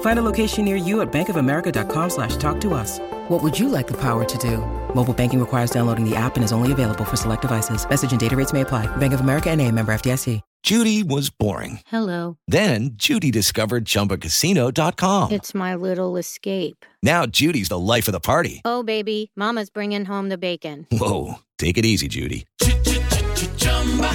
[0.00, 2.98] Find a location near you at bankofamerica.com slash talk to us.
[3.28, 4.58] What would you like the power to do?
[4.94, 7.86] Mobile banking requires downloading the app and is only available for select devices.
[7.88, 8.86] Message and data rates may apply.
[8.96, 10.40] Bank of America and a member FDIC.
[10.62, 11.78] Judy was boring.
[11.86, 12.38] Hello.
[12.48, 15.30] Then Judy discovered ChumbaCasino.com.
[15.30, 16.84] It's my little escape.
[17.04, 18.62] Now Judy's the life of the party.
[18.64, 20.88] Oh, baby, mama's bringing home the bacon.
[20.90, 22.48] Whoa, take it easy, Judy.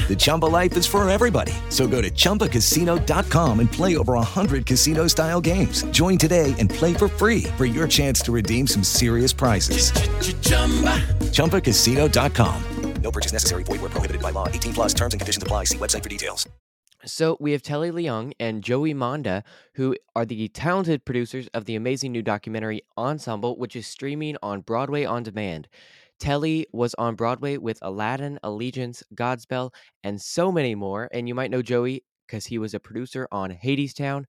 [0.09, 1.53] The Chumba life is for everybody.
[1.69, 5.83] So go to ChumbaCasino.com and play over 100 casino-style games.
[5.91, 9.93] Join today and play for free for your chance to redeem some serious prizes.
[11.31, 12.63] ChumbaCasino.com.
[13.01, 13.63] No purchase necessary.
[13.63, 14.47] Void where prohibited by law.
[14.47, 15.65] 18 plus terms and conditions apply.
[15.65, 16.47] See website for details.
[17.03, 19.41] So we have Telly Leung and Joey Monda,
[19.73, 24.61] who are the talented producers of the amazing new documentary Ensemble, which is streaming on
[24.61, 25.67] Broadway on demand.
[26.21, 31.09] Telly was on Broadway with Aladdin, Allegiance, Godspell, and so many more.
[31.11, 34.25] And you might know Joey because he was a producer on Hadestown,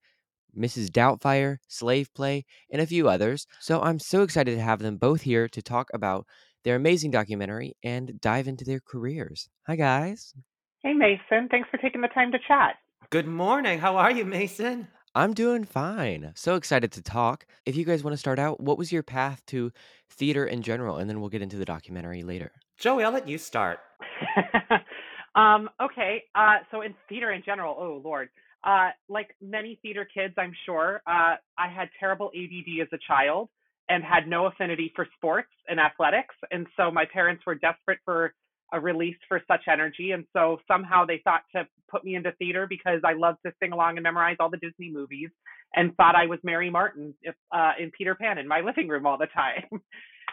[0.57, 0.89] Mrs.
[0.89, 3.45] Doubtfire, Slave Play, and a few others.
[3.59, 6.25] So I'm so excited to have them both here to talk about
[6.63, 9.47] their amazing documentary and dive into their careers.
[9.67, 10.33] Hi, guys.
[10.81, 11.47] Hey, Mason.
[11.49, 12.75] Thanks for taking the time to chat.
[13.11, 13.77] Good morning.
[13.77, 14.87] How are you, Mason?
[15.15, 16.31] I'm doing fine.
[16.35, 17.45] So excited to talk.
[17.67, 19.71] If you guys want to start out, what was your path to
[20.09, 20.97] theater in general?
[20.97, 22.51] And then we'll get into the documentary later.
[22.79, 23.77] Joey, I'll let you start.
[25.35, 26.23] um, okay.
[26.33, 28.29] Uh, so in theater in general, oh Lord,
[28.63, 33.49] uh, like many theater kids, I'm sure, uh, I had terrible ADD as a child
[33.89, 38.33] and had no affinity for sports and athletics, and so my parents were desperate for
[38.71, 42.65] a release for such energy, and so somehow they thought to put me into theater
[42.67, 45.29] because I loved to sing along and memorize all the Disney movies,
[45.75, 49.05] and thought I was Mary Martin if, uh, in Peter Pan in my living room
[49.05, 49.63] all the time.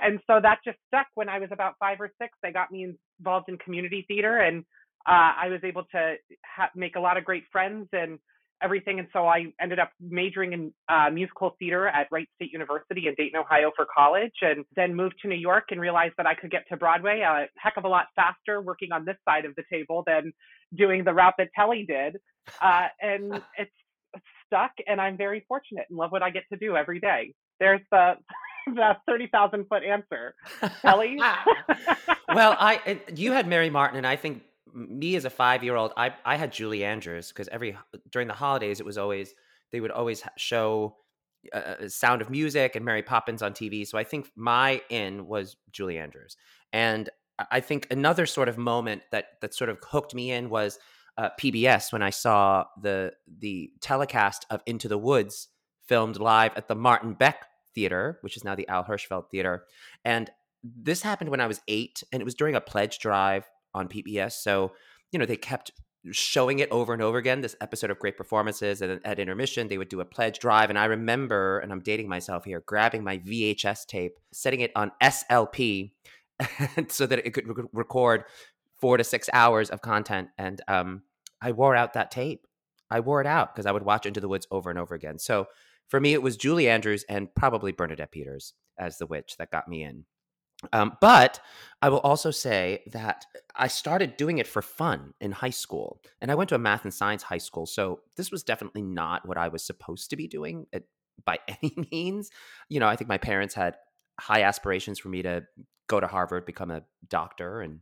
[0.03, 2.33] and so that just stuck when I was about five or six.
[2.43, 4.65] They got me involved in community theater, and
[5.07, 6.15] uh, I was able to
[6.45, 8.19] ha- make a lot of great friends and
[8.63, 8.99] everything.
[8.99, 13.15] And so I ended up majoring in uh, musical theater at Wright State University in
[13.17, 16.51] Dayton, Ohio for college, and then moved to New York and realized that I could
[16.51, 19.65] get to Broadway a heck of a lot faster working on this side of the
[19.73, 20.33] table than
[20.77, 22.17] doing the route that Telly did.
[22.61, 23.71] Uh, and it's
[24.47, 27.35] stuck, and I'm very fortunate and love what I get to do every day.
[27.59, 28.15] There's the
[28.67, 30.35] the thirty thousand foot answer,
[30.83, 31.17] Telly.
[32.35, 34.43] well, I you had Mary Martin, and I think
[34.75, 37.77] me as a five year old, I I had Julie Andrews because every
[38.11, 39.35] during the holidays it was always
[39.73, 40.97] they would always show
[41.53, 43.87] uh, Sound of Music and Mary Poppins on TV.
[43.87, 46.37] So I think my in was Julie Andrews,
[46.73, 47.09] and
[47.51, 50.79] I think another sort of moment that that sort of hooked me in was
[51.17, 55.49] uh, PBS when I saw the the telecast of Into the Woods
[55.87, 59.65] filmed live at the Martin Beck Theater, which is now the Al Hirschfeld Theater,
[60.05, 60.31] and
[60.63, 64.33] this happened when I was eight, and it was during a pledge drive on PBS.
[64.33, 64.73] So,
[65.13, 65.73] you know, they kept
[66.13, 68.81] showing it over and over again, this episode of Great Performances.
[68.81, 70.71] And at intermission, they would do a pledge drive.
[70.71, 74.93] And I remember, and I'm dating myself here, grabbing my VHS tape, setting it on
[75.03, 75.93] SLP
[76.89, 78.25] so that it could re- record
[78.81, 80.29] four to six hours of content.
[80.39, 81.03] And um,
[81.43, 82.47] I wore out that tape.
[82.91, 85.19] I wore it out because I would watch Into the Woods over and over again.
[85.19, 85.47] So
[85.89, 89.69] for me, it was Julie Andrews and probably Bernadette Peters as the witch that got
[89.69, 90.05] me in.
[90.73, 91.41] Um, but
[91.83, 93.25] I will also say that
[93.57, 96.03] I started doing it for fun in high school.
[96.21, 97.67] And I went to a math and science high school.
[97.67, 100.83] So this was definitely not what I was supposed to be doing at,
[101.25, 102.31] by any means.
[102.69, 103.77] You know, I think my parents had
[104.19, 105.45] high aspirations for me to
[105.87, 107.81] go to Harvard, become a doctor, and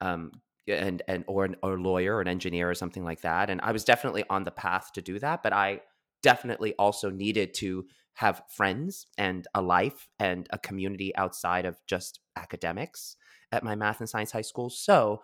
[0.00, 0.32] um,
[0.68, 3.50] and and or an, or a lawyer or an engineer or something like that.
[3.50, 5.42] And I was definitely on the path to do that.
[5.42, 5.80] But I
[6.22, 12.20] definitely also needed to have friends and a life and a community outside of just
[12.36, 13.16] academics
[13.52, 14.70] at my math and science high school.
[14.70, 15.22] So,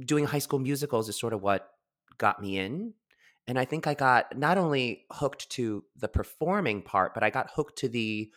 [0.00, 1.70] doing high school musicals is sort of what
[2.18, 2.94] got me in.
[3.46, 7.50] And I think I got not only hooked to the performing part, but I got
[7.54, 8.30] hooked to the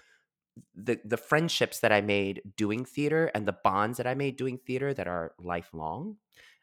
[0.76, 4.58] the the friendships that I made doing theater and the bonds that I made doing
[4.58, 6.18] theater that are lifelong.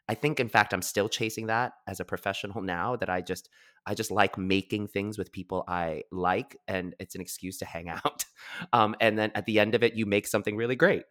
[0.07, 3.49] I think in fact I'm still chasing that as a professional now that I just
[3.87, 7.89] I just like making things with people I like and it's an excuse to hang
[8.05, 8.25] out.
[8.73, 11.03] Um, and then at the end of it you make something really great.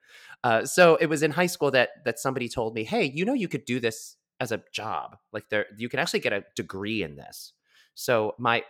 [0.43, 3.35] Uh, so it was in high school that that somebody told me, "Hey, you know
[3.35, 5.17] you could do this as a job.
[5.33, 7.53] Like there you can actually get a degree in this."
[7.95, 8.65] So my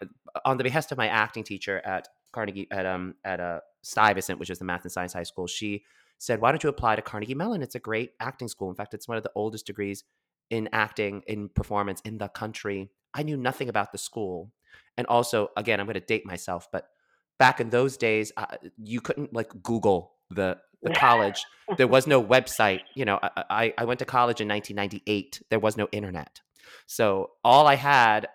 [0.44, 4.38] on the behest of my acting teacher at Carnegie at um at a uh, Stuyvesant,
[4.38, 5.84] which is the math and science high school, she
[6.18, 7.62] said, Why don't you apply to Carnegie Mellon?
[7.62, 8.70] It's a great acting school.
[8.70, 10.04] In fact, it's one of the oldest degrees
[10.50, 12.90] in acting, in performance in the country.
[13.14, 14.52] I knew nothing about the school.
[14.96, 16.88] And also, again, I'm going to date myself, but
[17.38, 18.46] back in those days, uh,
[18.82, 21.44] you couldn't like Google the the college.
[21.78, 22.80] There was no website.
[22.94, 25.40] You know, I, I went to college in 1998.
[25.48, 26.42] There was no internet.
[26.86, 28.28] So all I had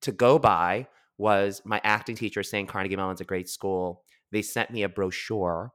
[0.00, 0.86] to go by
[1.18, 4.02] was my acting teacher saying Carnegie Mellon's a great school.
[4.32, 5.72] They sent me a brochure.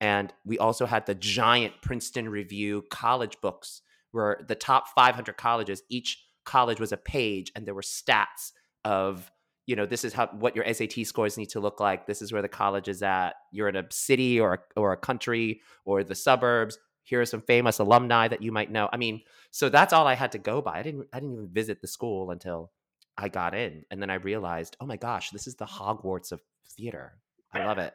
[0.00, 5.82] And we also had the giant Princeton Review college books where the top 500 colleges,
[5.88, 8.52] each college was a page and there were stats
[8.84, 9.30] of
[9.66, 12.06] you know this is how what your SAT scores need to look like.
[12.06, 13.34] This is where the college is at.
[13.52, 16.78] You're in a city or a, or a country or the suburbs.
[17.02, 18.88] Here are some famous alumni that you might know.
[18.90, 20.78] I mean, so that's all I had to go by.
[20.78, 22.72] I didn't I didn't even visit the school until
[23.18, 26.40] I got in, and then I realized, oh my gosh, this is the Hogwarts of
[26.70, 27.18] theater.
[27.52, 27.92] I love it.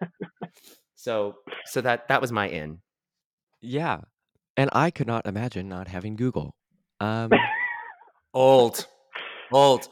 [0.95, 1.35] So
[1.65, 2.79] so that that was my in.
[3.61, 4.01] Yeah.
[4.55, 6.55] And I could not imagine not having Google.
[6.99, 7.31] Um
[8.33, 8.87] old.
[9.51, 9.87] Old.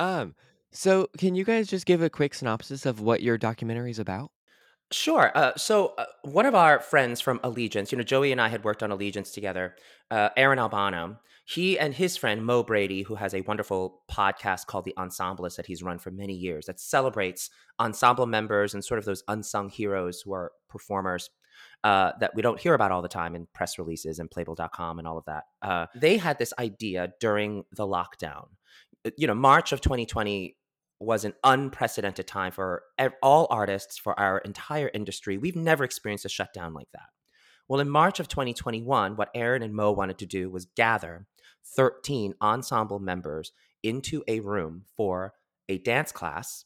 [0.00, 0.34] Um,
[0.72, 4.30] so can you guys just give a quick synopsis of what your documentary is about?
[4.90, 5.32] Sure.
[5.34, 8.64] Uh, so uh, one of our friends from Allegiance, you know, Joey and I had
[8.64, 9.76] worked on Allegiance together.
[10.10, 14.84] Uh, Aaron Albano, he and his friend Mo Brady, who has a wonderful podcast called
[14.84, 19.04] The Ensemblist that he's run for many years, that celebrates ensemble members and sort of
[19.04, 21.30] those unsung heroes who are performers.
[21.84, 25.06] Uh, that we don't hear about all the time in press releases and Playbill.com and
[25.06, 25.44] all of that.
[25.62, 28.46] Uh, they had this idea during the lockdown
[29.04, 30.56] uh, you know, March of 2020
[31.00, 32.82] was an unprecedented time for
[33.22, 35.36] all artists, for our entire industry.
[35.36, 37.08] We've never experienced a shutdown like that.
[37.68, 41.26] Well, in March of 2021, what Aaron and Mo wanted to do was gather
[41.76, 43.52] 13 ensemble members
[43.82, 45.34] into a room for
[45.68, 46.64] a dance class,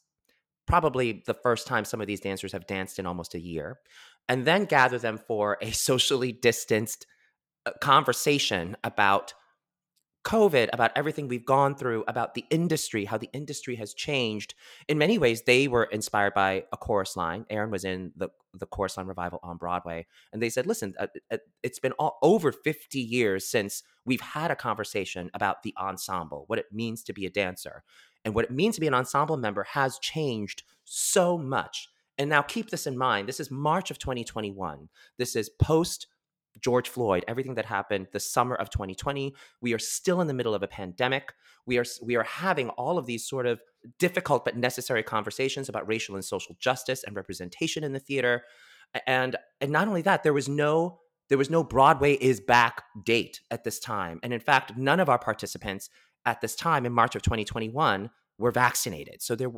[0.66, 3.78] probably the first time some of these dancers have danced in almost a year,
[4.28, 7.06] and then gather them for a socially distanced
[7.66, 9.34] uh, conversation about
[10.28, 14.54] COVID, about everything we've gone through, about the industry, how the industry has changed.
[14.86, 17.46] In many ways, they were inspired by a chorus line.
[17.48, 21.06] Aaron was in the the chorus line revival on Broadway, and they said, "Listen, uh,
[21.30, 26.44] uh, it's been all, over 50 years since we've had a conversation about the ensemble,
[26.46, 27.82] what it means to be a dancer,
[28.22, 31.88] and what it means to be an ensemble member has changed so much."
[32.18, 33.28] And now keep this in mind.
[33.28, 34.90] This is March of 2021.
[35.16, 36.06] This is post
[36.60, 39.34] George Floyd, everything that happened the summer of 2020.
[39.60, 41.32] We are still in the middle of a pandemic.
[41.66, 43.60] We are we are having all of these sort of
[43.98, 48.44] difficult but necessary conversations about racial and social justice and representation in the theater.
[49.06, 53.40] And and not only that, there was no there was no Broadway is back date
[53.50, 54.18] at this time.
[54.22, 55.90] And in fact, none of our participants
[56.24, 59.20] at this time in March of 2021 were vaccinated.
[59.20, 59.50] So there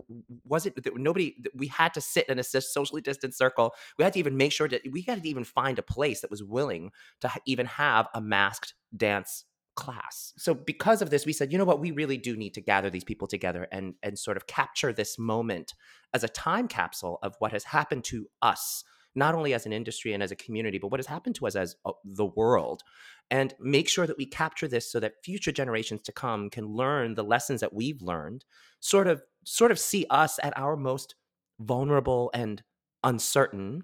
[0.44, 1.36] wasn't there, nobody.
[1.54, 3.74] We had to sit in a socially distant circle.
[3.98, 6.30] We had to even make sure that we had to even find a place that
[6.30, 6.90] was willing
[7.20, 9.44] to even have a masked dance
[9.76, 10.32] class.
[10.36, 12.90] So because of this, we said, you know what, we really do need to gather
[12.90, 15.74] these people together and and sort of capture this moment
[16.12, 18.82] as a time capsule of what has happened to us
[19.14, 21.56] not only as an industry and as a community, but what has happened to us
[21.56, 22.82] as uh, the world,
[23.30, 27.14] and make sure that we capture this so that future generations to come can learn
[27.14, 28.44] the lessons that we've learned,
[28.80, 31.14] sort of sort of see us at our most
[31.58, 32.62] vulnerable and
[33.04, 33.82] uncertain,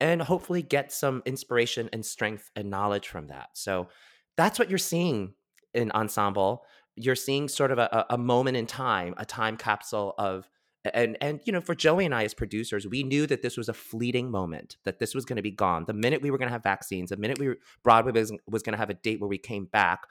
[0.00, 3.48] and hopefully get some inspiration and strength and knowledge from that.
[3.54, 3.88] So
[4.36, 5.34] that's what you're seeing
[5.72, 6.64] in ensemble.
[6.96, 10.48] You're seeing sort of a, a moment in time, a time capsule of
[10.94, 13.68] and and you know for joey and i as producers we knew that this was
[13.68, 15.84] a fleeting moment that this was going to be gone.
[15.86, 18.62] The minute we were going to have vaccines the minute we were broadway was, was
[18.62, 20.06] going to have a date where we came back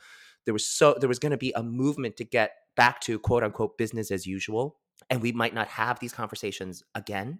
[0.45, 3.43] there was so there was going to be a movement to get back to quote
[3.43, 4.77] unquote business as usual
[5.09, 7.39] and we might not have these conversations again.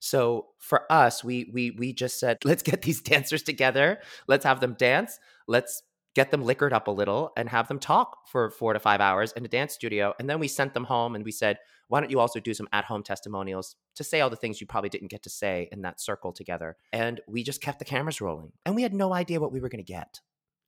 [0.00, 4.00] So for us we we we just said let's get these dancers together.
[4.26, 5.18] Let's have them dance.
[5.46, 5.82] Let's
[6.16, 9.32] get them liquored up a little and have them talk for four to five hours
[9.32, 10.14] in a dance studio.
[10.18, 11.58] And then we sent them home and we said,
[11.88, 14.66] why don't you also do some at home testimonials to say all the things you
[14.66, 16.78] probably didn't get to say in that circle together?
[16.90, 19.68] And we just kept the cameras rolling and we had no idea what we were
[19.68, 20.20] going to get.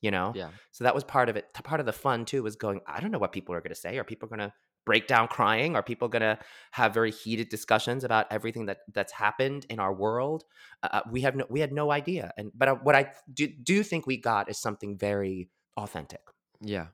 [0.02, 0.34] You know?
[0.36, 0.50] Yeah.
[0.70, 1.46] So that was part of it.
[1.64, 3.80] Part of the fun too was going, I don't know what people are going to
[3.80, 3.96] say.
[3.96, 4.52] Are people going to
[4.88, 5.76] break down crying?
[5.76, 6.38] Are people going to
[6.70, 10.44] have very heated discussions about everything that that's happened in our world?
[10.82, 12.32] Uh, we have no, we had no idea.
[12.38, 16.22] And but uh, what I do, do think we got is something very authentic.
[16.62, 16.86] Yeah.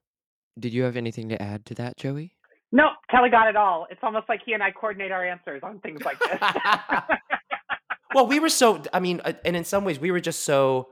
[0.58, 2.34] Did you have anything to add to that, Joey?
[2.72, 3.86] No, Telly got it all.
[3.90, 6.40] It's almost like he and I coordinate our answers on things like this.
[8.14, 8.82] well, we were so.
[8.92, 10.88] I mean, uh, and in some ways, we were just so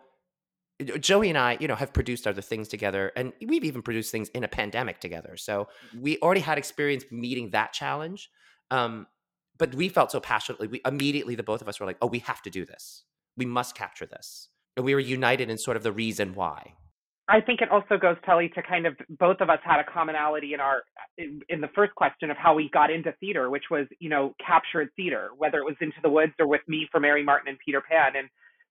[0.98, 4.28] Joey and I, you know, have produced other things together, and we've even produced things
[4.30, 5.36] in a pandemic together.
[5.36, 8.30] So we already had experience meeting that challenge.
[8.70, 9.06] Um,
[9.58, 10.66] but we felt so passionately.
[10.66, 13.04] We immediately, the both of us were like, "Oh, we have to do this.
[13.36, 14.48] we must capture this.
[14.76, 16.74] And we were united in sort of the reason why.
[17.28, 20.54] I think it also goes, Telly, to kind of both of us had a commonality
[20.54, 20.82] in our
[21.16, 24.34] in, in, the first question of how we got into theater, which was you know
[24.44, 27.58] captured theater, whether it was Into the Woods or with me for Mary Martin and
[27.64, 28.28] Peter Pan, and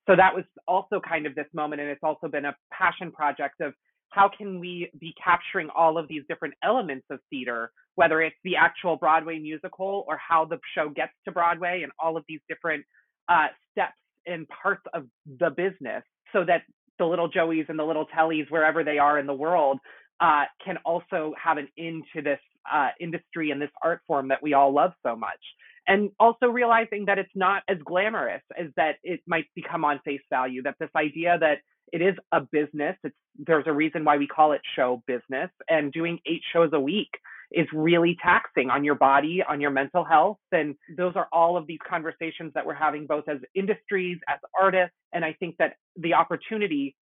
[0.08, 3.62] so that was also kind of this moment, and it's also been a passion project
[3.62, 3.74] of
[4.10, 8.56] how can we be capturing all of these different elements of theater, whether it's the
[8.56, 12.84] actual Broadway musical or how the show gets to Broadway, and all of these different
[13.30, 15.06] uh, steps and parts of
[15.40, 16.04] the business,
[16.34, 16.64] so that
[17.00, 19.80] the little Joeys and the little Tellys, wherever they are in the world,
[20.20, 22.40] uh, can also have an into this
[22.72, 25.40] uh, industry and this art form that we all love so much.
[25.88, 30.22] And also realizing that it's not as glamorous as that it might become on face
[30.30, 31.60] value, that this idea that
[31.92, 35.92] it is a business, it's, there's a reason why we call it show business, and
[35.92, 37.10] doing eight shows a week
[37.52, 40.38] is really taxing on your body, on your mental health.
[40.54, 44.96] And those are all of these conversations that we're having both as industries, as artists.
[45.12, 46.96] And I think that the opportunity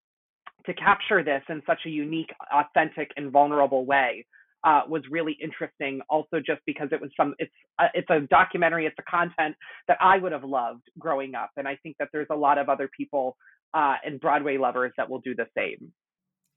[0.65, 4.25] to capture this in such a unique, authentic, and vulnerable way
[4.63, 6.01] uh, was really interesting.
[6.09, 9.55] Also, just because it was some, it's a, it's a documentary, it's a content
[9.87, 12.69] that I would have loved growing up, and I think that there's a lot of
[12.69, 13.37] other people
[13.73, 15.91] uh, and Broadway lovers that will do the same.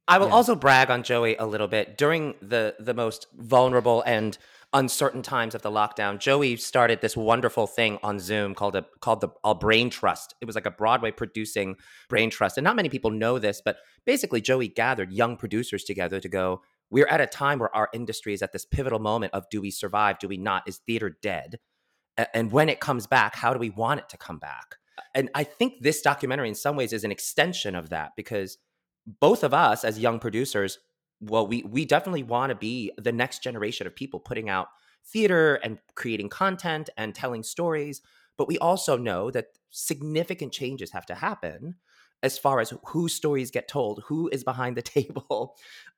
[0.08, 0.34] I will yeah.
[0.34, 1.96] also brag on Joey a little bit.
[1.96, 4.36] During the the most vulnerable and
[4.72, 9.20] uncertain times of the lockdown, Joey started this wonderful thing on Zoom called a called
[9.20, 10.34] the a Brain Trust.
[10.40, 11.76] It was like a Broadway producing
[12.08, 16.18] brain trust, and not many people know this, but basically Joey gathered young producers together
[16.18, 16.62] to go.
[16.92, 19.70] We're at a time where our industry is at this pivotal moment of do we
[19.70, 20.68] survive, do we not?
[20.68, 21.58] Is theater dead?
[22.34, 24.76] And when it comes back, how do we want it to come back?
[25.14, 28.58] And I think this documentary, in some ways, is an extension of that because
[29.06, 30.78] both of us as young producers
[31.20, 34.68] well we we definitely want to be the next generation of people putting out
[35.04, 38.00] theater and creating content and telling stories
[38.36, 41.74] but we also know that significant changes have to happen
[42.22, 45.56] as far as whose stories get told, who is behind the table,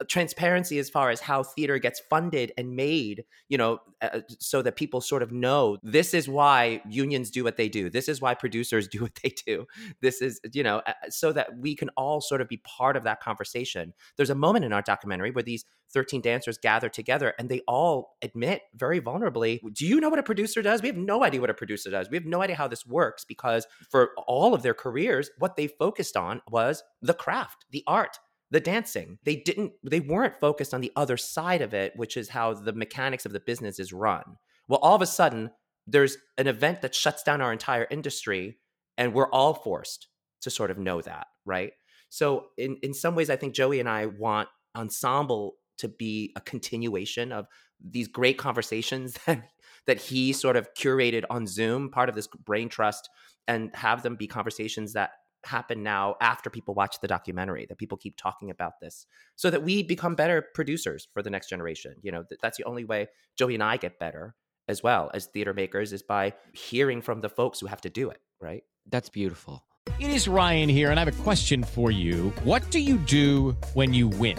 [0.09, 4.77] transparency as far as how theater gets funded and made, you know, uh, so that
[4.77, 7.91] people sort of know this is why unions do what they do.
[7.91, 9.67] This is why producers do what they do.
[10.01, 13.05] This is, you know, uh, so that we can all sort of be part of
[13.05, 13.93] that conversation.
[14.17, 15.65] There's a moment in our documentary where these
[15.95, 20.25] 13 dancers gather together and they all admit very vulnerably, Do you know what a
[20.25, 20.83] producer does?
[20.83, 22.11] We have no idea what a producer does.
[22.11, 25.69] We have no idea how this works because for all of their careers, what they
[25.69, 28.19] focused on was the craft, the art,
[28.51, 29.19] the dancing.
[29.25, 32.73] They didn't, they weren't focused on the other side of it, which is how the
[32.73, 34.37] mechanics of the business is run.
[34.69, 35.51] Well, all of a sudden,
[35.87, 38.59] there's an event that shuts down our entire industry,
[38.97, 40.09] and we're all forced
[40.43, 41.73] to sort of know that, right?
[42.09, 46.41] So, in, in some ways, I think Joey and I want ensemble to be a
[46.41, 47.47] continuation of
[47.81, 49.49] these great conversations that
[49.87, 53.11] that he sort of curated on Zoom, part of this brain trust,
[53.47, 55.11] and have them be conversations that
[55.45, 59.05] happen now after people watch the documentary that people keep talking about this
[59.37, 62.83] so that we become better producers for the next generation you know that's the only
[62.83, 64.35] way joey and i get better
[64.69, 68.09] as well as theater makers is by hearing from the folks who have to do
[68.09, 68.63] it right?
[68.91, 69.65] That's beautiful.
[69.99, 72.33] It is ryan here and i have a question for you.
[72.43, 74.39] What do you do when you win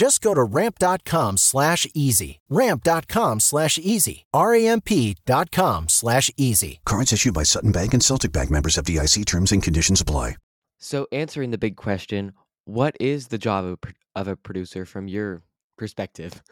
[0.00, 2.40] Just go to ramp.com slash easy.
[2.48, 4.24] Ramp.com slash easy.
[4.32, 6.80] R-A-M-P.com slash easy.
[6.86, 10.36] Cards issued by Sutton Bank and Celtic Bank members of DIC terms and conditions apply.
[10.78, 12.32] So answering the big question,
[12.64, 13.78] what is the job of,
[14.16, 15.42] of a producer from your
[15.76, 16.42] perspective?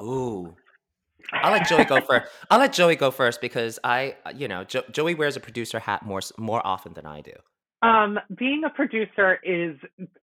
[0.00, 0.56] Ooh.
[1.30, 2.32] I'll let Joey go first.
[2.50, 6.06] I'll let Joey go first because I, you know, jo- Joey wears a producer hat
[6.06, 7.32] more more often than I do.
[7.84, 9.76] Um, being a producer is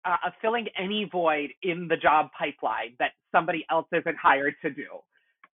[0.07, 4.87] uh, filling any void in the job pipeline that somebody else isn't hired to do,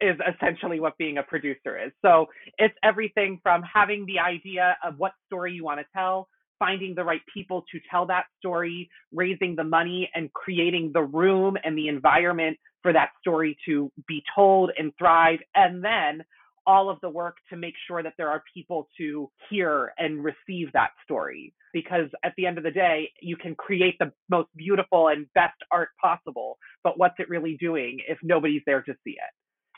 [0.01, 1.91] is essentially what being a producer is.
[2.03, 2.27] So
[2.59, 6.27] it's everything from having the idea of what story you want to tell,
[6.59, 11.57] finding the right people to tell that story, raising the money, and creating the room
[11.63, 16.23] and the environment for that story to be told and thrive, and then
[16.67, 20.71] all of the work to make sure that there are people to hear and receive
[20.73, 21.53] that story.
[21.73, 25.57] Because at the end of the day, you can create the most beautiful and best
[25.71, 29.33] art possible, but what's it really doing if nobody's there to see it?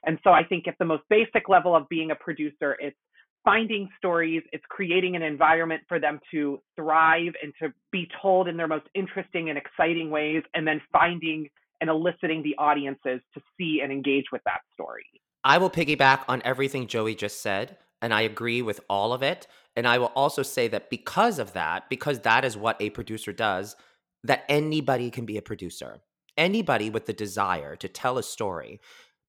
[0.06, 2.98] And so I think at the most basic level of being a producer, it's
[3.44, 8.58] finding stories, it's creating an environment for them to thrive and to be told in
[8.58, 11.50] their most interesting and exciting ways, and then finding
[11.82, 15.06] and eliciting the audiences to see and engage with that story.
[15.44, 19.48] I will piggyback on everything Joey just said, and I agree with all of it.
[19.75, 23.32] And I will also say that because of that, because that is what a producer
[23.32, 23.75] does,
[24.24, 26.01] that anybody can be a producer.
[26.36, 28.79] Anybody with the desire to tell a story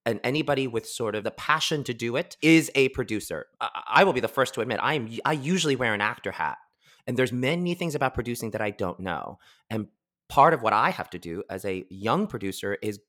[0.05, 3.45] and anybody with sort of the passion to do it is a producer.
[3.61, 6.31] I, I will be the first to admit I am I usually wear an actor
[6.31, 6.57] hat.
[7.05, 9.39] And there's many things about producing that I don't know.
[9.69, 9.87] And
[10.27, 12.99] part of what I have to do as a young producer is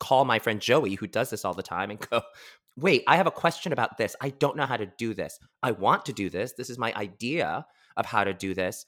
[0.00, 2.22] call my friend Joey, who does this all the time, and go,
[2.76, 4.16] wait, I have a question about this.
[4.20, 5.38] I don't know how to do this.
[5.62, 6.54] I want to do this.
[6.54, 7.66] This is my idea
[7.96, 8.86] of how to do this.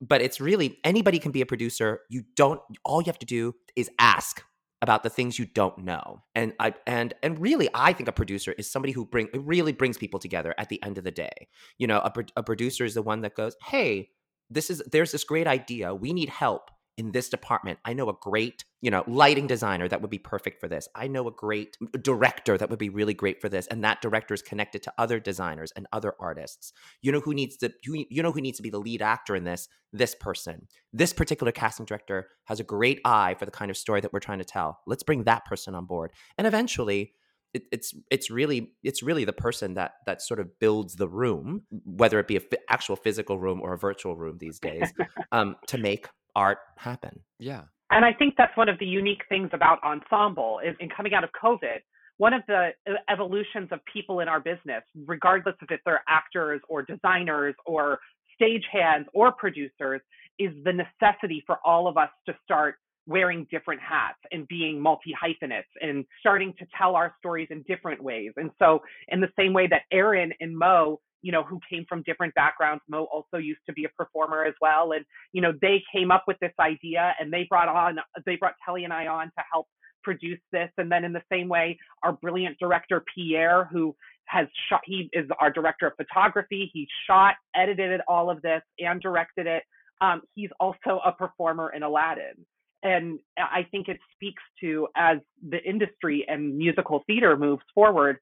[0.00, 2.00] But, it's really anybody can be a producer.
[2.08, 4.42] You don't, all you have to do is ask
[4.80, 6.22] about the things you don't know.
[6.34, 9.72] And I and and really I think a producer is somebody who bring it really
[9.72, 11.48] brings people together at the end of the day.
[11.78, 14.10] You know, a, a producer is the one that goes, "Hey,
[14.50, 15.94] this is there's this great idea.
[15.94, 17.78] We need help in this department.
[17.84, 20.88] I know a great, you know, lighting designer that would be perfect for this.
[20.96, 24.34] I know a great director that would be really great for this, and that director
[24.34, 26.72] is connected to other designers and other artists.
[27.00, 29.36] You know who needs to you, you know who needs to be the lead actor
[29.36, 29.68] in this?
[29.92, 30.66] This person.
[30.92, 34.20] This particular casting director has a great eye for the kind of story that we're
[34.20, 34.80] trying to tell.
[34.86, 36.10] Let's bring that person on board.
[36.36, 37.12] And eventually,
[37.54, 41.62] it, it's it's really it's really the person that that sort of builds the room,
[41.84, 44.92] whether it be a f- actual physical room or a virtual room these days,
[45.32, 47.20] um, to make art happen.
[47.38, 47.62] Yeah.
[47.90, 51.24] And I think that's one of the unique things about ensemble is in coming out
[51.24, 51.78] of COVID,
[52.18, 52.70] one of the
[53.08, 57.98] evolutions of people in our business, regardless of if they're actors or designers or
[58.40, 60.00] stagehands or producers,
[60.38, 65.14] is the necessity for all of us to start wearing different hats and being multi
[65.18, 68.32] hyphenates and starting to tell our stories in different ways.
[68.36, 72.02] And so, in the same way that Aaron and Mo you know, who came from
[72.02, 72.82] different backgrounds.
[72.88, 74.92] Mo also used to be a performer as well.
[74.92, 78.54] And, you know, they came up with this idea and they brought on, they brought
[78.64, 79.66] Telly and I on to help
[80.02, 80.70] produce this.
[80.78, 83.94] And then in the same way, our brilliant director, Pierre, who
[84.26, 86.70] has shot, he is our director of photography.
[86.72, 89.62] He shot, edited all of this and directed it.
[90.00, 92.46] Um, he's also a performer in Aladdin.
[92.84, 98.18] And I think it speaks to as the industry and musical theater moves forward,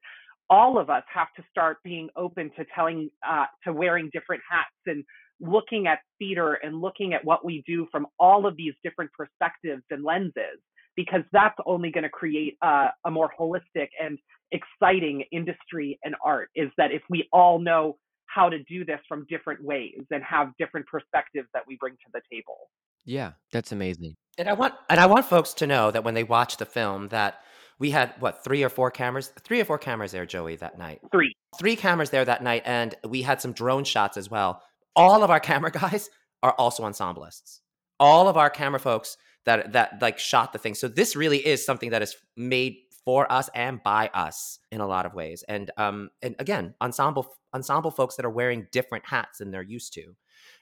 [0.49, 4.69] all of us have to start being open to telling uh, to wearing different hats
[4.85, 5.03] and
[5.39, 9.83] looking at theater and looking at what we do from all of these different perspectives
[9.91, 10.59] and lenses
[10.95, 14.17] because that's only going to create uh, a more holistic and
[14.51, 19.25] exciting industry and art is that if we all know how to do this from
[19.29, 22.69] different ways and have different perspectives that we bring to the table.
[23.05, 24.15] Yeah that's amazing.
[24.37, 27.09] And i want and i want folks to know that when they watch the film
[27.09, 27.41] that
[27.79, 29.31] we had what three or four cameras?
[29.43, 30.99] Three or four cameras there joey that night.
[31.11, 31.35] Three.
[31.59, 34.61] Three cameras there that night and we had some drone shots as well.
[34.95, 36.09] All of our camera guys
[36.41, 37.59] are also ensemblists.
[37.99, 40.75] All of our camera folks that that like shot the thing.
[40.75, 44.87] So this really is something that is made for us and by us in a
[44.87, 45.43] lot of ways.
[45.47, 49.93] And um and again ensemble ensemble folks that are wearing different hats than they're used
[49.93, 50.15] to.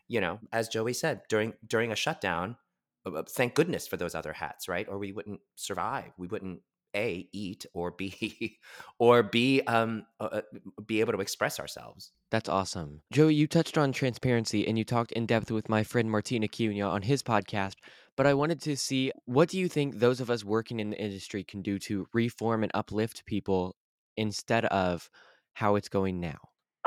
[0.08, 2.58] You know as joey said during during a shutdown
[3.06, 4.88] uh, thank goodness for those other hats right?
[4.90, 6.12] Or we wouldn't survive.
[6.18, 6.60] We wouldn't
[6.96, 8.58] a eat or b
[9.00, 10.42] or b um uh, uh
[10.86, 12.12] be able to express ourselves.
[12.32, 13.02] That's awesome.
[13.12, 16.90] Joey you touched on transparency and you talked in depth with my friend martina cunha
[16.90, 17.76] on his podcast
[18.16, 21.02] but i wanted to see what do you think those of us working in the
[21.02, 23.76] industry can do to reform and uplift people
[24.18, 25.10] instead of
[25.54, 26.38] how it's going now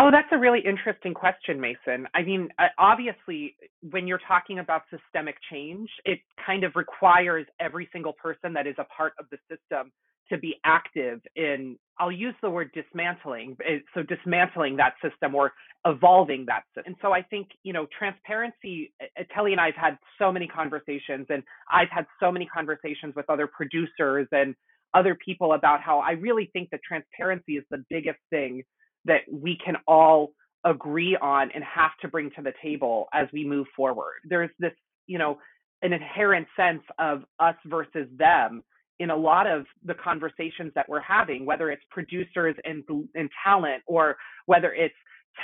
[0.00, 2.06] Oh, that's a really interesting question, Mason.
[2.14, 3.56] I mean, uh, obviously,
[3.90, 8.76] when you're talking about systemic change, it kind of requires every single person that is
[8.78, 9.90] a part of the system
[10.30, 13.56] to be active in, I'll use the word dismantling.
[13.66, 15.52] Eh, so, dismantling that system or
[15.86, 16.84] evolving that system.
[16.86, 20.30] And so, I think, you know, transparency, eh, eh, Telly and I have had so
[20.30, 24.54] many conversations, and I've had so many conversations with other producers and
[24.94, 28.62] other people about how I really think that transparency is the biggest thing
[29.04, 30.32] that we can all
[30.64, 34.14] agree on and have to bring to the table as we move forward.
[34.24, 34.72] There's this,
[35.06, 35.38] you know,
[35.82, 38.62] an inherent sense of us versus them
[38.98, 42.82] in a lot of the conversations that we're having, whether it's producers and,
[43.14, 44.94] and talent or whether it's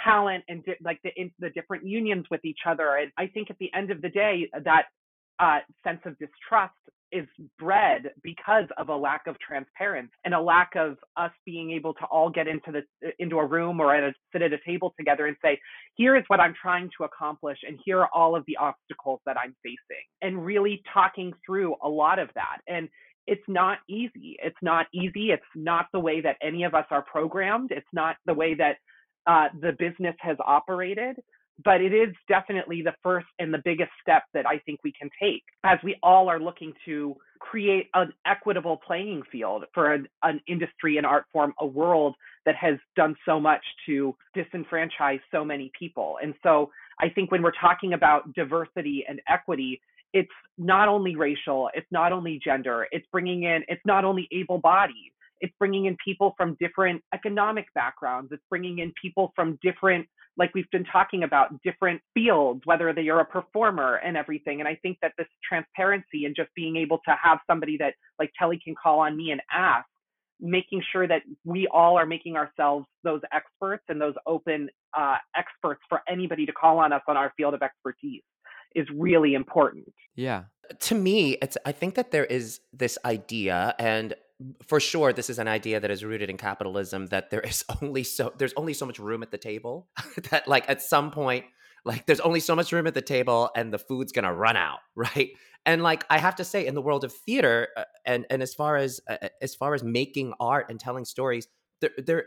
[0.04, 2.96] talent and di- like the, the different unions with each other.
[2.96, 4.86] And I think at the end of the day, that
[5.38, 6.74] uh, sense of distrust
[7.14, 7.26] is
[7.58, 12.04] bred because of a lack of transparency and a lack of us being able to
[12.06, 15.26] all get into the into a room or at a, sit at a table together
[15.26, 15.58] and say
[15.94, 19.36] here is what i'm trying to accomplish and here are all of the obstacles that
[19.38, 22.58] i'm facing and really talking through a lot of that.
[22.68, 22.88] And
[23.26, 24.36] it's not easy.
[24.42, 25.30] It's not easy.
[25.30, 27.70] It's not the way that any of us are programmed.
[27.72, 28.76] It's not the way that
[29.26, 31.16] uh, the business has operated
[31.62, 35.08] but it is definitely the first and the biggest step that I think we can
[35.20, 40.40] take as we all are looking to create an equitable playing field for an, an,
[40.48, 45.70] industry and art form, a world that has done so much to disenfranchise so many
[45.78, 46.16] people.
[46.22, 49.80] And so I think when we're talking about diversity and equity,
[50.12, 54.58] it's not only racial, it's not only gender, it's bringing in, it's not only able
[54.58, 55.12] bodied,
[55.44, 60.52] it's bringing in people from different economic backgrounds, it's bringing in people from different like
[60.52, 64.58] we've been talking about different fields, whether they are a performer and everything.
[64.58, 68.32] And I think that this transparency and just being able to have somebody that like
[68.36, 69.86] Telly can call on me and ask,
[70.40, 75.80] making sure that we all are making ourselves those experts and those open uh, experts
[75.88, 78.22] for anybody to call on us on our field of expertise
[78.74, 79.86] is really important.
[80.16, 80.44] Yeah.
[80.80, 84.14] To me, it's I think that there is this idea and
[84.66, 88.02] for sure this is an idea that is rooted in capitalism that there is only
[88.02, 89.88] so there's only so much room at the table
[90.30, 91.44] that like at some point
[91.84, 94.56] like there's only so much room at the table and the food's going to run
[94.56, 95.30] out right?
[95.66, 98.54] And like i have to say in the world of theater uh, and and as
[98.54, 101.46] far as uh, as far as making art and telling stories
[101.80, 102.26] there there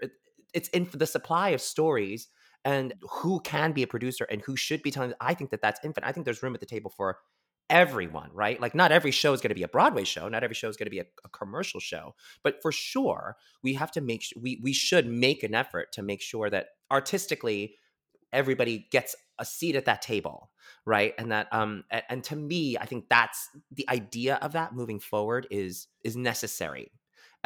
[0.53, 2.29] it's in the supply of stories
[2.65, 5.79] and who can be a producer and who should be telling i think that that's
[5.83, 6.07] infinite.
[6.07, 7.19] I think there's room at the table for
[7.69, 8.59] everyone, right?
[8.59, 10.77] Like, not every show is going to be a Broadway show, not every show is
[10.77, 14.59] going to be a, a, commercial show, but for sure, we have to make we
[14.63, 17.75] we should make an effort to make sure that artistically
[18.33, 20.49] everybody gets a seat at that table,
[20.85, 21.13] right?
[21.17, 24.99] And that um and, and to me, I think that's the idea of that moving
[24.99, 26.91] forward is is necessary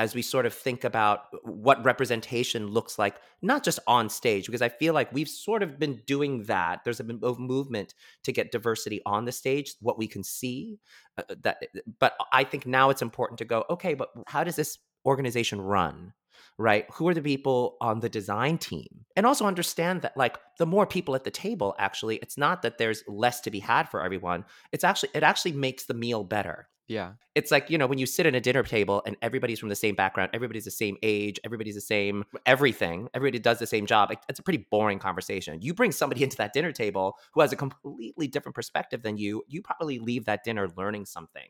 [0.02, 4.64] as we sort of think about what representation looks like, not just on stage, because
[4.64, 6.84] I feel like we've sort of been doing that.
[6.84, 10.80] There's a movement to get diversity on the stage, what we can see.
[11.20, 11.58] Uh, uh that,
[12.00, 16.14] but I think now it's important to go, okay, but how does this organization run?
[16.58, 16.86] right?
[16.94, 19.06] Who are the people on the design team?
[19.16, 22.78] And also understand that like the more people at the table actually it's not that
[22.78, 24.46] there's less to be had for everyone.
[24.72, 26.68] It's actually it actually makes the meal better.
[26.92, 27.14] Yeah.
[27.36, 29.76] It's like, you know, when you sit at a dinner table and everybody's from the
[29.76, 34.14] same background, everybody's the same age, everybody's the same everything, everybody does the same job.
[34.28, 35.62] It's a pretty boring conversation.
[35.62, 39.44] You bring somebody into that dinner table who has a completely different perspective than you,
[39.48, 41.48] you probably leave that dinner learning something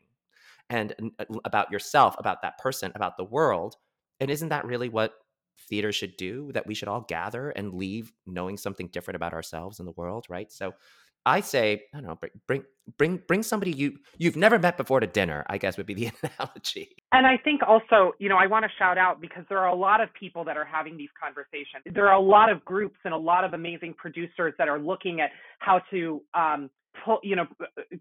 [0.70, 3.74] and uh, about yourself, about that person, about the world.
[4.20, 5.14] And isn't that really what
[5.68, 6.52] theater should do?
[6.52, 10.26] That we should all gather and leave knowing something different about ourselves and the world,
[10.28, 10.52] right?
[10.52, 10.72] So
[11.24, 12.64] I say, I don't know, bring
[12.98, 15.44] bring bring somebody you you've never met before to dinner.
[15.48, 16.96] I guess would be the analogy.
[17.12, 19.74] And I think also, you know, I want to shout out because there are a
[19.74, 21.82] lot of people that are having these conversations.
[21.94, 25.20] There are a lot of groups and a lot of amazing producers that are looking
[25.20, 25.30] at
[25.60, 26.70] how to um,
[27.04, 27.46] pull, you know,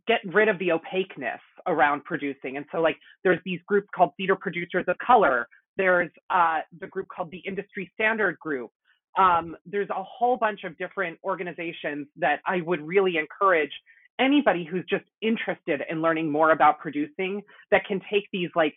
[0.08, 2.58] get rid of the opaqueness around producing.
[2.58, 5.48] And so, like, there's these groups called Theater Producers of Color.
[5.78, 8.72] There's uh, the group called the Industry Standard Group
[9.18, 13.72] um, there's a whole bunch of different organizations that I would really encourage
[14.20, 18.76] anybody who's just interested in learning more about producing that can take these like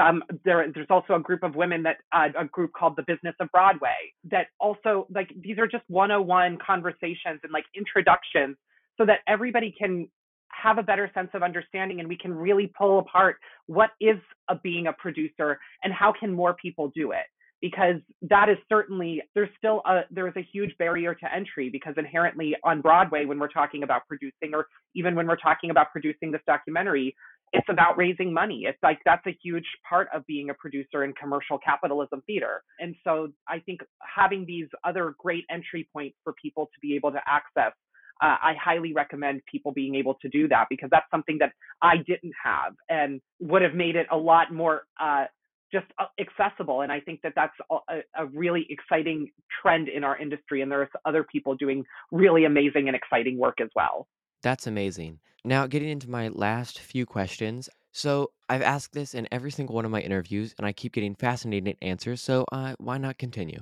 [0.00, 3.34] um, there, there's also a group of women that uh, a group called the business
[3.40, 3.96] of broadway
[4.30, 8.56] that also like these are just 101 conversations and like introductions
[8.96, 10.08] so that everybody can
[10.50, 14.16] have a better sense of understanding and we can really pull apart what is
[14.48, 17.26] a being a producer and how can more people do it
[17.60, 22.54] because that is certainly there's still a there's a huge barrier to entry because inherently
[22.64, 26.42] on Broadway when we're talking about producing or even when we're talking about producing this
[26.46, 27.14] documentary
[27.52, 28.64] it's about raising money.
[28.66, 32.62] It's like that's a huge part of being a producer in commercial capitalism theater.
[32.78, 37.10] And so I think having these other great entry points for people to be able
[37.12, 37.72] to access
[38.20, 41.98] uh, I highly recommend people being able to do that because that's something that I
[41.98, 45.26] didn't have and would have made it a lot more uh,
[45.72, 46.82] just uh, accessible.
[46.82, 50.62] And I think that that's a, a, really exciting trend in our industry.
[50.62, 54.08] And there's other people doing really amazing and exciting work as well.
[54.42, 55.18] That's amazing.
[55.44, 57.68] Now, getting into my last few questions.
[57.90, 61.14] So, I've asked this in every single one of my interviews, and I keep getting
[61.14, 62.20] fascinating answers.
[62.20, 63.60] So, uh, why not continue?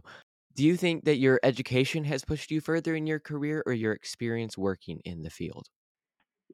[0.54, 3.92] Do you think that your education has pushed you further in your career or your
[3.92, 5.66] experience working in the field?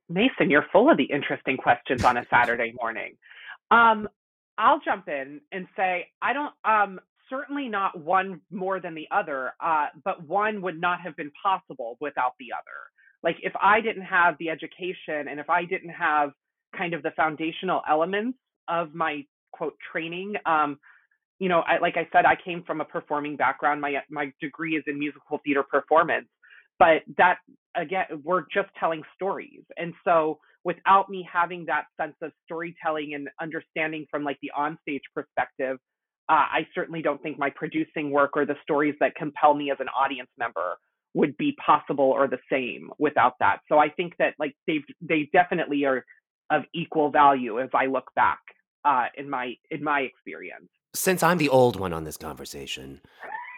[0.08, 3.16] Mason, you're full of the interesting questions on a Saturday morning.
[3.70, 4.08] Um,
[4.58, 6.54] I'll jump in and say I don't.
[6.64, 11.32] Um, certainly not one more than the other, uh, but one would not have been
[11.42, 12.78] possible without the other.
[13.22, 16.32] Like if I didn't have the education and if I didn't have
[16.76, 18.38] kind of the foundational elements
[18.68, 20.78] of my quote training, um,
[21.38, 23.80] you know, I, like I said, I came from a performing background.
[23.80, 26.28] My my degree is in musical theater performance,
[26.78, 27.38] but that
[27.76, 33.28] again, we're just telling stories, and so without me having that sense of storytelling and
[33.40, 35.78] understanding from like the onstage perspective,
[36.28, 39.78] uh, I certainly don't think my producing work or the stories that compel me as
[39.80, 40.76] an audience member
[41.14, 43.58] would be possible or the same without that.
[43.68, 46.04] So I think that like they've they definitely are
[46.50, 48.38] of equal value if I look back
[48.84, 50.68] uh, in my in my experience.
[50.94, 53.00] Since I'm the old one on this conversation,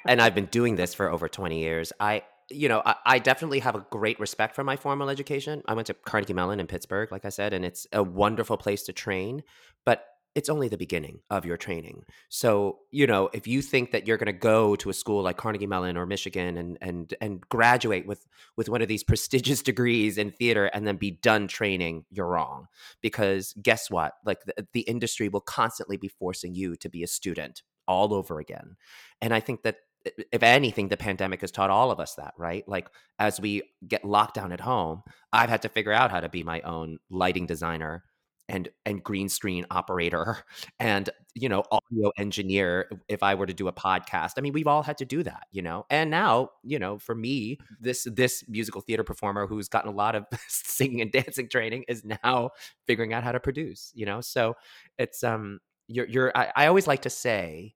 [0.06, 3.60] and I've been doing this for over 20 years, I you know, I, I, definitely
[3.60, 5.62] have a great respect for my formal education.
[5.66, 8.82] I went to Carnegie Mellon in Pittsburgh, like I said, and it's a wonderful place
[8.84, 9.42] to train.
[9.84, 10.04] But
[10.34, 12.02] it's only the beginning of your training.
[12.28, 15.36] So, you know, if you think that you're going to go to a school like
[15.36, 18.26] Carnegie Mellon or Michigan and and and graduate with
[18.56, 22.66] with one of these prestigious degrees in theater and then be done training, you're wrong.
[23.00, 24.14] Because guess what?
[24.24, 28.40] Like the, the industry will constantly be forcing you to be a student all over
[28.40, 28.76] again.
[29.20, 32.66] And I think that if anything, the pandemic has taught all of us that, right?
[32.68, 32.88] Like
[33.18, 36.42] as we get locked down at home, I've had to figure out how to be
[36.42, 38.04] my own lighting designer
[38.48, 40.36] and and green screen operator
[40.78, 44.32] and you know audio engineer if i were to do a podcast.
[44.36, 45.86] I mean we've all had to do that you know?
[45.90, 50.14] And now you know for me this this musical theater performer who's gotten a lot
[50.14, 52.50] of singing and dancing training is now
[52.86, 54.20] figuring out how to produce you know?
[54.20, 54.54] So
[54.98, 57.74] it's um you're you're i, I always like to say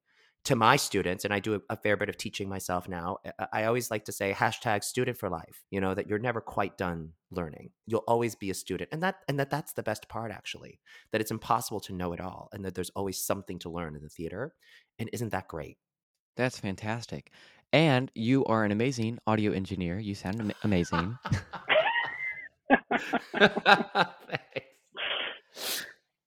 [0.48, 3.18] to my students, and I do a, a, fair bit of teaching myself now,
[3.52, 6.78] I always like to say hashtag student for life, you know, that you're never quite
[6.78, 7.68] done learning.
[7.87, 8.88] You'll always be a student.
[8.90, 10.80] And that and that that's the best part actually,
[11.12, 14.02] that it's impossible to know it all and that there's always something to learn in
[14.02, 14.54] the theater.
[14.98, 15.76] And isn't that great?
[16.34, 17.30] That's fantastic.
[17.70, 19.98] And you are an amazing audio engineer.
[19.98, 21.18] You sound am- amazing.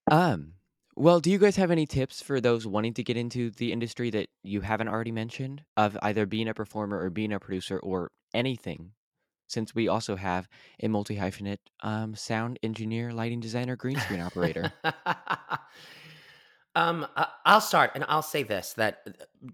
[0.12, 0.53] um
[0.95, 4.10] well, do you guys have any tips for those wanting to get into the industry
[4.12, 8.12] that you haven't already mentioned of either being a performer or being a producer or
[8.34, 8.91] anything?
[9.47, 10.47] Since we also have
[10.82, 14.71] a multi hyphenate um, sound engineer, lighting designer, green screen operator.
[16.75, 17.06] um,
[17.45, 19.49] I'll start and I'll say this that uh,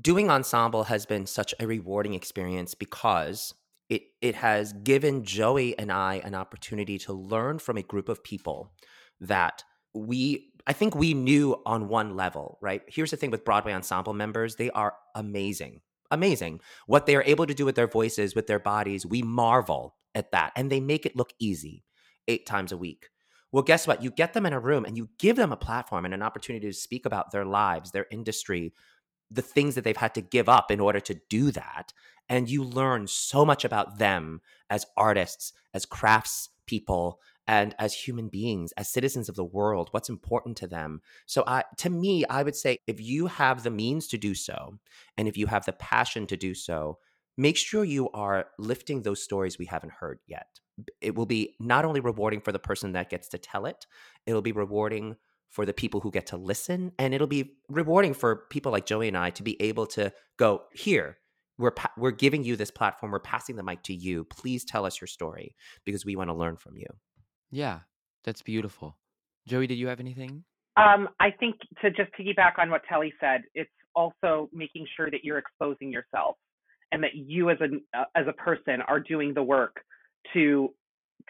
[0.00, 3.52] doing ensemble has been such a rewarding experience because
[3.90, 8.24] it it has given Joey and I an opportunity to learn from a group of
[8.24, 8.72] people
[9.20, 12.82] that we I think we knew on one level, right?
[12.86, 15.80] Here's the thing with Broadway ensemble members, they are amazing.
[16.10, 16.60] Amazing.
[16.86, 20.30] What they are able to do with their voices, with their bodies, we marvel at
[20.32, 20.52] that.
[20.54, 21.84] And they make it look easy
[22.28, 23.08] eight times a week.
[23.50, 24.02] Well, guess what?
[24.02, 26.66] You get them in a room and you give them a platform and an opportunity
[26.66, 28.72] to speak about their lives, their industry,
[29.30, 31.92] the things that they've had to give up in order to do that.
[32.28, 38.28] And you learn so much about them as artists, as crafts people, and as human
[38.28, 41.00] beings as citizens of the world what's important to them.
[41.26, 44.78] So i to me i would say if you have the means to do so
[45.16, 46.98] and if you have the passion to do so
[47.36, 50.60] make sure you are lifting those stories we haven't heard yet.
[51.00, 53.86] It will be not only rewarding for the person that gets to tell it
[54.26, 55.16] it'll be rewarding
[55.48, 59.08] for the people who get to listen and it'll be rewarding for people like joey
[59.08, 61.18] and i to be able to go here
[61.58, 64.24] we're pa- we're giving you this platform we're passing the mic to you.
[64.24, 66.86] Please tell us your story because we want to learn from you
[67.52, 67.80] yeah,
[68.24, 68.96] that's beautiful.
[69.46, 70.42] Joey, did you have anything?
[70.76, 75.22] Um, I think to just piggyback on what Telly said, it's also making sure that
[75.22, 76.36] you're exposing yourself
[76.92, 79.76] and that you as a uh, as a person are doing the work
[80.32, 80.72] to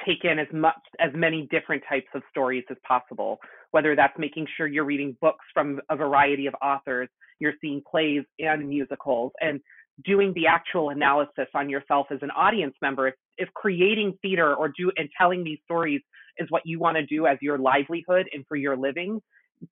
[0.07, 3.39] take in as much as many different types of stories as possible
[3.73, 7.09] whether that's making sure you're reading books from a variety of authors
[7.41, 9.61] you're seeing plays and musicals and
[10.05, 14.69] doing the actual analysis on yourself as an audience member if, if creating theater or
[14.69, 16.01] do and telling these stories
[16.39, 19.21] is what you want to do as your livelihood and for your living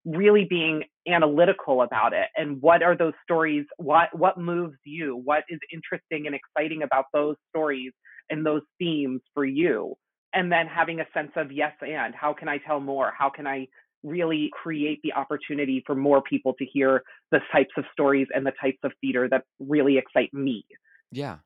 [0.04, 2.28] really being analytical about it.
[2.37, 5.20] And what are those stories what what moves you?
[5.24, 7.92] What is interesting and exciting about those stories
[8.30, 9.94] and those themes for you?
[10.33, 13.12] And then having a sense of yes and how can i tell more?
[13.16, 13.66] How can i
[14.02, 18.52] really create the opportunity for more people to hear the types of stories and the
[18.60, 20.64] types of theater that really excite me.
[21.12, 21.38] Yeah.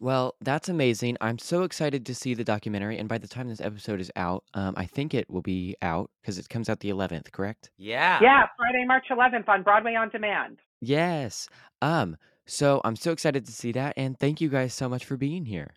[0.00, 1.16] Well, that's amazing.
[1.20, 2.98] I'm so excited to see the documentary.
[2.98, 6.10] And by the time this episode is out, um, I think it will be out
[6.20, 7.70] because it comes out the 11th, correct?
[7.78, 8.18] Yeah.
[8.20, 10.58] Yeah, Friday, March 11th on Broadway on Demand.
[10.80, 11.48] Yes.
[11.80, 13.94] Um, So I'm so excited to see that.
[13.96, 15.70] And thank you guys so much for being here.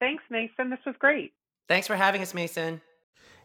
[0.00, 0.70] Thanks, Mason.
[0.70, 1.32] This was great.
[1.68, 2.80] Thanks for having us, Mason.